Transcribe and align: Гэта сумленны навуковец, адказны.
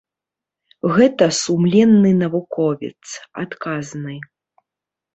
Гэта 0.95 1.25
сумленны 1.41 2.15
навуковец, 2.23 3.03
адказны. 3.45 4.21